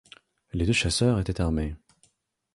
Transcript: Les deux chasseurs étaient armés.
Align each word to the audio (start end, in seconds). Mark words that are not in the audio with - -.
Les 0.53 0.65
deux 0.65 0.73
chasseurs 0.73 1.19
étaient 1.19 1.41
armés. 1.41 1.75